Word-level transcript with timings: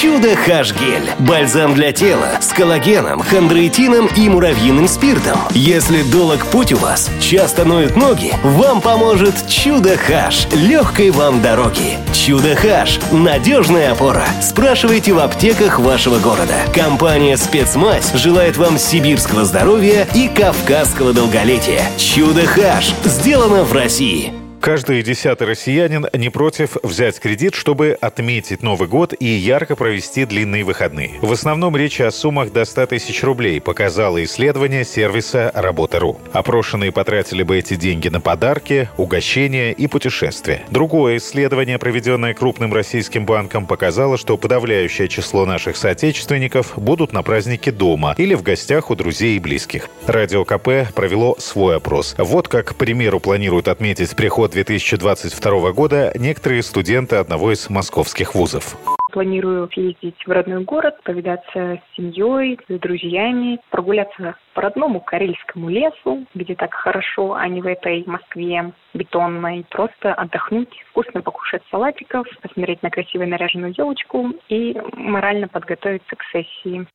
Чудо 0.00 0.36
Хаш 0.36 0.74
Гель. 0.74 1.10
Бальзам 1.18 1.74
для 1.74 1.90
тела 1.90 2.38
с 2.40 2.52
коллагеном, 2.52 3.20
хондроитином 3.20 4.06
и 4.06 4.28
муравьиным 4.28 4.86
спиртом. 4.86 5.40
Если 5.50 6.02
долг 6.02 6.46
путь 6.46 6.72
у 6.72 6.76
вас, 6.76 7.10
часто 7.20 7.64
ноют 7.64 7.96
ноги, 7.96 8.32
вам 8.44 8.80
поможет 8.80 9.34
Чудо 9.48 9.96
Хаш. 9.96 10.46
Легкой 10.52 11.10
вам 11.10 11.42
дороги. 11.42 11.98
Чудо 12.12 12.54
Хаш. 12.54 13.00
Надежная 13.10 13.90
опора. 13.90 14.24
Спрашивайте 14.40 15.14
в 15.14 15.18
аптеках 15.18 15.80
вашего 15.80 16.20
города. 16.20 16.54
Компания 16.72 17.36
«Спецмазь» 17.36 18.12
желает 18.14 18.56
вам 18.56 18.78
сибирского 18.78 19.44
здоровья 19.44 20.06
и 20.14 20.28
кавказского 20.28 21.12
долголетия. 21.12 21.82
Чудо 21.96 22.46
Хаш. 22.46 22.94
Сделано 23.04 23.64
в 23.64 23.72
России. 23.72 24.32
Каждый 24.60 25.02
десятый 25.04 25.46
россиянин 25.46 26.06
не 26.12 26.30
против 26.30 26.76
взять 26.82 27.20
кредит, 27.20 27.54
чтобы 27.54 27.96
отметить 28.00 28.62
Новый 28.62 28.88
год 28.88 29.14
и 29.18 29.24
ярко 29.24 29.76
провести 29.76 30.24
длинные 30.24 30.64
выходные. 30.64 31.12
В 31.22 31.32
основном 31.32 31.76
речь 31.76 32.00
о 32.00 32.10
суммах 32.10 32.52
до 32.52 32.64
100 32.64 32.86
тысяч 32.86 33.22
рублей, 33.22 33.60
показало 33.60 34.22
исследование 34.24 34.84
сервиса 34.84 35.52
«Работа.ру». 35.54 36.18
Опрошенные 36.32 36.90
потратили 36.90 37.44
бы 37.44 37.56
эти 37.56 37.76
деньги 37.76 38.08
на 38.08 38.20
подарки, 38.20 38.88
угощения 38.96 39.72
и 39.72 39.86
путешествия. 39.86 40.62
Другое 40.70 41.18
исследование, 41.18 41.78
проведенное 41.78 42.34
крупным 42.34 42.74
российским 42.74 43.24
банком, 43.24 43.64
показало, 43.64 44.18
что 44.18 44.36
подавляющее 44.36 45.08
число 45.08 45.46
наших 45.46 45.76
соотечественников 45.76 46.72
будут 46.76 47.12
на 47.12 47.22
празднике 47.22 47.70
дома 47.70 48.14
или 48.18 48.34
в 48.34 48.42
гостях 48.42 48.90
у 48.90 48.96
друзей 48.96 49.36
и 49.36 49.40
близких. 49.40 49.88
Радио 50.06 50.44
КП 50.44 50.92
провело 50.94 51.36
свой 51.38 51.76
опрос. 51.76 52.16
Вот 52.18 52.48
как, 52.48 52.66
к 52.66 52.74
примеру, 52.74 53.20
планируют 53.20 53.68
отметить 53.68 54.16
приход 54.16 54.47
2022 54.48 55.72
года 55.72 56.12
некоторые 56.14 56.62
студенты 56.62 57.16
одного 57.16 57.52
из 57.52 57.68
московских 57.70 58.34
вузов. 58.34 58.76
Планирую 59.12 59.68
съездить 59.72 60.16
в 60.26 60.30
родной 60.30 60.64
город, 60.64 60.96
повидаться 61.02 61.78
с 61.80 61.96
семьей, 61.96 62.58
с 62.68 62.78
друзьями, 62.78 63.58
прогуляться 63.70 64.36
по 64.54 64.62
родному 64.62 65.00
карельскому 65.00 65.70
лесу, 65.70 66.26
где 66.34 66.54
так 66.54 66.74
хорошо, 66.74 67.34
а 67.34 67.48
не 67.48 67.62
в 67.62 67.66
этой 67.66 68.04
Москве 68.06 68.72
бетонной. 68.92 69.64
Просто 69.70 70.12
отдохнуть, 70.12 70.68
вкусно 70.90 71.22
покушать 71.22 71.62
салатиков, 71.70 72.26
посмотреть 72.42 72.82
на 72.82 72.90
красивую 72.90 73.28
наряженную 73.28 73.74
елочку 73.76 74.32
и 74.48 74.76
морально 74.94 75.48
подготовиться 75.48 76.16
к 76.16 76.22
сессии. 76.32 76.86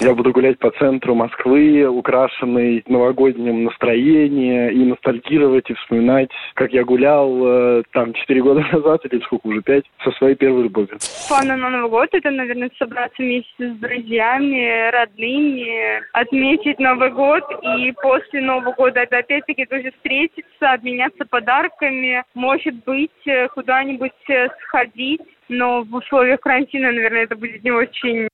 Я 0.00 0.14
буду 0.14 0.32
гулять 0.32 0.58
по 0.58 0.70
центру 0.70 1.14
Москвы, 1.14 1.86
украшенный 1.86 2.82
новогодним 2.86 3.64
настроением, 3.64 4.70
и 4.70 4.84
ностальгировать, 4.86 5.68
и 5.68 5.74
вспоминать, 5.74 6.30
как 6.54 6.72
я 6.72 6.84
гулял 6.84 7.30
э, 7.44 7.82
там 7.92 8.14
четыре 8.14 8.42
года 8.42 8.64
назад, 8.72 9.02
или 9.04 9.20
сколько 9.20 9.46
уже, 9.48 9.60
пять, 9.60 9.84
со 10.02 10.10
своей 10.12 10.36
первой 10.36 10.62
любовью. 10.62 10.96
Планы 11.28 11.54
на 11.54 11.68
Новый 11.68 11.90
год– 11.90 12.08
это, 12.12 12.30
наверное, 12.30 12.70
собраться 12.78 13.22
вместе 13.22 13.74
с 13.74 13.76
друзьями, 13.76 14.90
родными, 14.90 16.02
отметить 16.12 16.78
Новый 16.78 17.10
год, 17.10 17.44
и 17.62 17.92
после 18.00 18.40
Нового 18.40 18.72
года 18.72 19.00
это 19.00 19.18
опять-таки 19.18 19.66
тоже 19.66 19.90
встретиться, 19.90 20.72
обменяться 20.72 21.26
подарками, 21.26 22.24
может 22.32 22.74
быть, 22.86 23.10
э, 23.26 23.48
куда-нибудь 23.48 24.12
э, 24.30 24.48
сходить, 24.62 25.20
но 25.50 25.82
в 25.82 25.94
условиях 25.94 26.40
карантина, 26.40 26.90
наверное, 26.90 27.24
это 27.24 27.36
будет 27.36 27.62
не 27.62 27.70
очень 27.70 28.29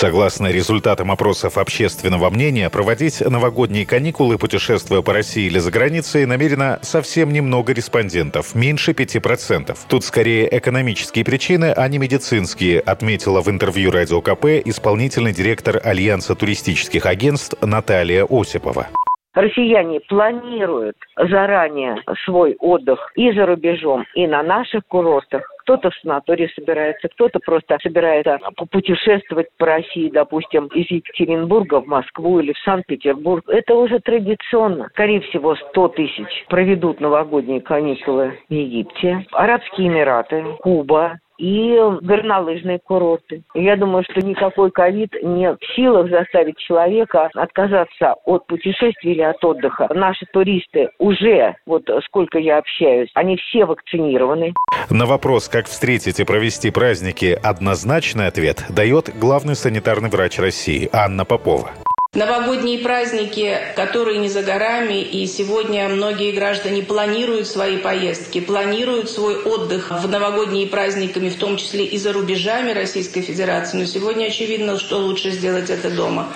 Согласно 0.00 0.46
результатам 0.46 1.12
опросов 1.12 1.58
общественного 1.58 2.30
мнения, 2.30 2.70
проводить 2.70 3.20
новогодние 3.20 3.84
каникулы, 3.84 4.38
путешествуя 4.38 5.02
по 5.02 5.12
России 5.12 5.44
или 5.44 5.58
за 5.58 5.70
границей, 5.70 6.24
намерено 6.24 6.78
совсем 6.80 7.30
немного 7.34 7.74
респондентов, 7.74 8.54
меньше 8.54 8.92
5%. 8.92 9.76
Тут 9.88 10.02
скорее 10.06 10.48
экономические 10.56 11.22
причины, 11.22 11.74
а 11.76 11.86
не 11.86 11.98
медицинские, 11.98 12.80
отметила 12.80 13.42
в 13.42 13.50
интервью 13.50 13.90
Радио 13.90 14.22
КП 14.22 14.46
исполнительный 14.64 15.34
директор 15.34 15.78
Альянса 15.84 16.34
туристических 16.34 17.04
агентств 17.04 17.56
Наталья 17.60 18.24
Осипова. 18.24 18.88
Россияне 19.34 20.00
планируют 20.00 20.96
заранее 21.16 22.02
свой 22.24 22.56
отдых 22.58 23.12
и 23.14 23.30
за 23.32 23.46
рубежом, 23.46 24.04
и 24.14 24.26
на 24.26 24.42
наших 24.42 24.86
курортах. 24.88 25.42
Кто-то 25.60 25.90
в 25.90 25.94
санатории 25.96 26.50
собирается, 26.54 27.08
кто-то 27.08 27.38
просто 27.38 27.78
собирается 27.80 28.38
попутешествовать 28.56 29.46
по 29.56 29.66
России, 29.66 30.10
допустим, 30.10 30.66
из 30.68 30.90
Екатеринбурга 30.90 31.80
в 31.80 31.86
Москву 31.86 32.40
или 32.40 32.52
в 32.52 32.58
Санкт-Петербург. 32.58 33.44
Это 33.48 33.74
уже 33.74 34.00
традиционно. 34.00 34.88
Скорее 34.88 35.20
всего, 35.20 35.54
100 35.54 35.88
тысяч 35.88 36.46
проведут 36.48 37.00
новогодние 37.00 37.60
каникулы 37.60 38.38
в 38.48 38.52
Египте. 38.52 39.24
Арабские 39.30 39.88
Эмираты, 39.88 40.44
Куба, 40.60 41.20
и 41.40 41.74
горнолыжные 42.02 42.78
курорты. 42.78 43.42
Я 43.54 43.76
думаю, 43.76 44.04
что 44.04 44.20
никакой 44.20 44.70
ковид 44.70 45.10
не 45.22 45.52
в 45.52 45.58
силах 45.74 46.10
заставить 46.10 46.58
человека 46.58 47.30
отказаться 47.34 48.14
от 48.26 48.46
путешествий 48.46 49.12
или 49.12 49.22
от 49.22 49.42
отдыха. 49.42 49.88
Наши 49.94 50.26
туристы 50.26 50.90
уже, 50.98 51.56
вот 51.66 51.88
сколько 52.04 52.38
я 52.38 52.58
общаюсь, 52.58 53.10
они 53.14 53.36
все 53.36 53.64
вакцинированы. 53.64 54.52
На 54.90 55.06
вопрос, 55.06 55.48
как 55.48 55.66
встретить 55.66 56.20
и 56.20 56.24
провести 56.24 56.70
праздники, 56.70 57.38
однозначный 57.42 58.26
ответ 58.26 58.66
дает 58.68 59.10
главный 59.18 59.54
санитарный 59.54 60.10
врач 60.10 60.38
России 60.38 60.90
Анна 60.92 61.24
Попова. 61.24 61.70
Новогодние 62.12 62.80
праздники, 62.80 63.56
которые 63.76 64.18
не 64.18 64.28
за 64.28 64.42
горами, 64.42 65.00
и 65.00 65.28
сегодня 65.28 65.88
многие 65.88 66.32
граждане 66.32 66.82
планируют 66.82 67.46
свои 67.46 67.76
поездки, 67.76 68.40
планируют 68.40 69.08
свой 69.08 69.40
отдых 69.40 69.92
в 69.92 70.08
новогодние 70.08 70.66
праздниками, 70.66 71.28
в 71.28 71.36
том 71.36 71.56
числе 71.56 71.84
и 71.84 71.96
за 71.98 72.12
рубежами 72.12 72.72
Российской 72.72 73.20
Федерации. 73.20 73.78
Но 73.78 73.84
сегодня 73.84 74.24
очевидно, 74.24 74.76
что 74.76 74.98
лучше 74.98 75.30
сделать 75.30 75.70
это 75.70 75.88
дома. 75.88 76.26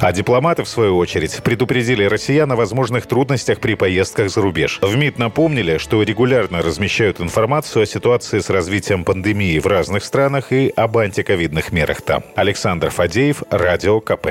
А 0.00 0.12
дипломаты, 0.12 0.64
в 0.64 0.68
свою 0.68 0.96
очередь, 0.96 1.42
предупредили 1.42 2.04
россиян 2.04 2.50
о 2.50 2.56
возможных 2.56 3.06
трудностях 3.06 3.60
при 3.60 3.74
поездках 3.74 4.30
за 4.30 4.40
рубеж. 4.40 4.78
В 4.80 4.96
МИД 4.96 5.18
напомнили, 5.18 5.76
что 5.76 6.02
регулярно 6.02 6.62
размещают 6.62 7.20
информацию 7.20 7.82
о 7.82 7.86
ситуации 7.86 8.38
с 8.38 8.48
развитием 8.48 9.04
пандемии 9.04 9.58
в 9.58 9.66
разных 9.66 10.04
странах 10.04 10.52
и 10.52 10.72
об 10.74 10.96
антиковидных 10.96 11.70
мерах 11.70 12.00
там. 12.00 12.22
Александр 12.34 12.88
Фадеев, 12.88 13.42
Радио 13.50 14.00
КП. 14.00 14.28